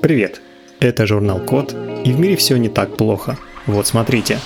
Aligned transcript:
Привет! 0.00 0.40
Это 0.78 1.08
журнал 1.08 1.40
Код, 1.44 1.74
и 2.04 2.12
в 2.12 2.20
мире 2.20 2.36
все 2.36 2.56
не 2.56 2.68
так 2.68 2.96
плохо. 2.96 3.36
Вот 3.66 3.88
смотрите. 3.88 4.38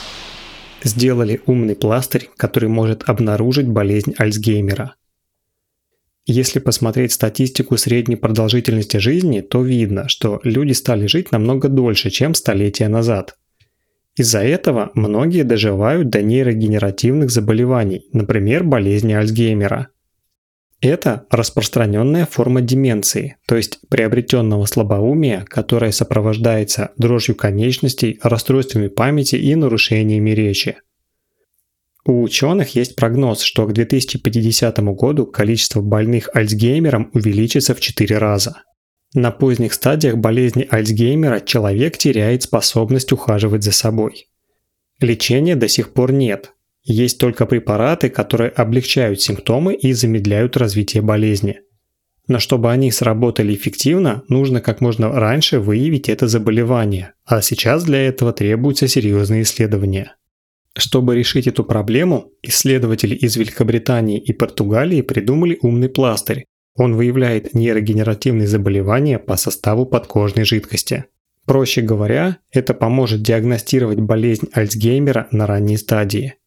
Сделали 0.83 1.43
умный 1.45 1.77
пластырь, 1.77 2.31
который 2.39 2.71
может 2.71 3.07
обнаружить 3.07 3.69
болезнь 3.69 4.15
Альцгеймера. 4.17 4.95
Если 6.25 6.59
посмотреть 6.59 7.13
статистику 7.13 7.77
средней 7.77 8.17
продолжительности 8.17 8.97
жизни, 8.97 9.43
то 9.43 9.63
видно, 9.63 10.09
что 10.09 10.41
люди 10.43 10.73
стали 10.73 11.07
жить 11.07 11.33
намного 11.33 11.69
дольше, 11.69 12.09
чем 12.09 12.35
столетия 12.35 12.89
назад. 12.89 13.37
Из-за 14.17 14.43
этого 14.43 14.91
многие 14.95 15.45
доживают 15.45 16.09
до 16.09 16.23
нейрогенеративных 16.23 17.31
заболеваний, 17.31 18.07
например, 18.15 18.65
болезни 18.65 19.13
Альцгеймера– 19.13 19.89
это 20.83 21.27
распространенная 21.31 22.27
форма 22.27 22.61
деменции, 22.61 23.37
то 23.47 23.57
есть 23.57 23.79
приобретенного 23.89 24.67
слабоумия, 24.67 25.45
которое 25.49 25.93
сопровождается 25.93 26.91
дрожью 26.97 27.37
конечностей, 27.37 28.19
расстройствами 28.23 28.89
памяти 28.89 29.37
и 29.37 29.55
нарушениями 29.55 30.31
речи. 30.31 30.77
У 32.05 32.21
ученых 32.23 32.75
есть 32.75 32.97
прогноз, 32.97 33.43
что 33.43 33.65
к 33.67 33.73
2050 33.73 34.79
году 34.95 35.25
количество 35.25 35.81
больных 35.81 36.29
Альцгеймером 36.35 37.11
увеличится 37.15 37.77
в 37.77 37.81
4 37.81 38.19
раза. 38.19 38.63
На 39.15 39.31
поздних 39.31 39.75
стадиях 39.75 40.17
болезни 40.17 40.67
Альцгеймера 40.69 41.39
человек 41.41 41.97
теряет 41.97 42.43
способность 42.43 43.13
ухаживать 43.13 43.63
за 43.63 43.71
собой. 43.71 44.27
Лечения 45.01 45.55
до 45.55 45.69
сих 45.69 45.93
пор 45.93 46.13
нет, 46.13 46.53
есть 46.85 47.19
только 47.19 47.47
препараты, 47.47 48.09
которые 48.09 48.51
облегчают 48.51 49.21
симптомы 49.21 49.75
и 49.75 49.93
замедляют 49.93 50.57
развитие 50.57 51.03
болезни. 51.03 51.61
Но 52.29 52.39
чтобы 52.39 52.71
они 52.71 52.91
сработали 52.91 53.55
эффективно, 53.55 54.23
нужно 54.29 54.61
как 54.61 54.81
можно 54.81 55.09
раньше 55.13 55.61
выявить 55.61 56.09
это 56.09 56.29
заболевание, 56.29 57.15
а 57.25 57.43
сейчас 57.43 57.85
для 57.85 58.01
этого 58.07 58.33
требуются 58.33 58.89
серьезные 58.89 59.43
исследования. 59.43 60.17
Чтобы 60.77 61.17
решить 61.17 61.47
эту 61.47 61.65
проблему, 61.65 62.31
исследователи 62.43 63.15
из 63.15 63.37
Великобритании 63.37 64.19
и 64.19 64.33
Португалии 64.33 65.03
придумали 65.03 65.59
умный 65.61 65.89
пластырь. 65.89 66.45
Он 66.75 66.95
выявляет 66.95 67.53
нейрогенеративные 67.53 68.47
заболевания 68.47 69.19
по 69.19 69.37
составу 69.37 69.85
подкожной 69.85 70.45
жидкости. 70.45 71.05
Проще 71.45 71.83
говоря, 71.83 72.39
это 72.51 72.73
поможет 72.73 73.21
диагностировать 73.23 74.01
болезнь 74.01 74.49
Альцгеймера 74.53 75.29
на 75.33 75.47
ранней 75.47 75.77
стадии– 75.77 76.35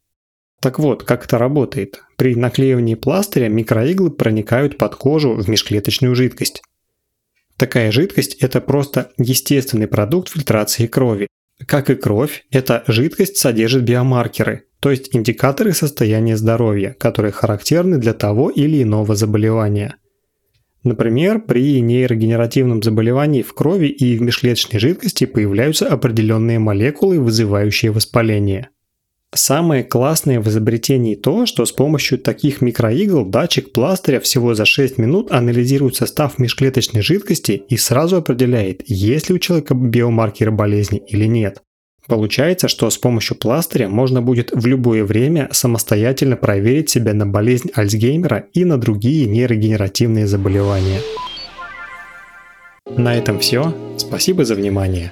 так 0.66 0.80
вот, 0.80 1.03
как 1.03 1.25
это 1.25 1.38
работает? 1.38 2.02
При 2.17 2.33
наклеивании 2.35 2.95
пластыря 2.95 3.49
микроиглы 3.49 4.09
проникают 4.09 4.80
под 4.80 4.95
кожу 4.95 5.35
в 5.35 5.47
межклеточную 5.47 6.16
жидкость. 6.16 6.63
Такая 7.55 7.91
жидкость– 7.91 8.33
это 8.39 8.61
просто 8.61 9.11
естественный 9.19 9.85
продукт 9.85 10.30
фильтрации 10.30 10.88
крови. 10.88 11.27
Как 11.67 11.91
и 11.91 11.95
кровь, 11.95 12.45
эта 12.49 12.83
жидкость 12.88 13.38
содержит 13.38 13.83
биомаркеры, 13.83 14.63
то 14.80 14.89
есть 14.89 15.16
индикаторы 15.16 15.72
состояния 15.72 16.35
здоровья, 16.35 16.95
которые 17.00 17.31
характерны 17.31 18.00
для 18.00 18.16
того 18.16 18.50
или 18.50 18.81
иного 18.81 19.13
заболевания. 19.13 19.97
Например, 20.83 21.41
при 21.41 21.79
нейрогенеративном 21.79 22.81
заболевании 22.81 23.44
в 23.44 23.53
крови 23.53 23.85
и 23.85 24.17
в 24.17 24.23
межклеточной 24.23 24.79
жидкости 24.79 25.25
появляются 25.25 25.88
определенные 25.88 26.57
молекулы, 26.57 27.19
вызывающие 27.19 27.91
воспаление– 27.91 28.69
Самое 29.36 29.83
классное 29.83 30.39
в 30.39 30.47
изобретении 30.47 31.16
то, 31.16 31.45
что 31.45 31.66
с 31.66 31.73
помощью 31.73 32.17
таких 32.17 32.61
микроигл 32.61 33.25
датчик 33.25 33.73
пластыря 33.73 34.22
всего 34.22 34.55
за 34.55 34.64
6 34.64 34.97
минут 34.97 35.30
анализирует 35.30 35.97
состав 35.97 36.39
межклеточной 36.39 37.02
жидкости 37.02 37.63
и 37.67 37.75
сразу 37.75 38.16
определяет, 38.16 38.81
есть 38.86 39.28
ли 39.28 39.36
у 39.36 39.39
человека 39.39 39.73
биомаркеры 39.73 40.52
болезни 40.52 41.03
или 41.06 41.25
нет. 41.25 41.61
Получается, 42.08 42.69
что 42.69 42.89
с 42.89 42.97
помощью 42.97 43.36
пластыря 43.36 43.89
можно 43.89 44.22
будет 44.22 44.52
в 44.53 44.66
любое 44.67 45.03
время 45.03 45.50
самостоятельно 45.52 46.38
проверить 46.38 46.90
себя 46.90 47.13
на 47.13 47.28
болезнь 47.28 47.72
Альцгеймера 47.73 48.46
и 48.53 48.63
на 48.63 48.78
другие 48.78 49.25
нейрогенеративные 49.25 50.28
заболевания. 50.28 51.02
На 52.85 53.17
этом 53.17 53.40
все. 53.40 53.75
Спасибо 53.97 54.46
за 54.46 54.56
внимание. 54.56 55.12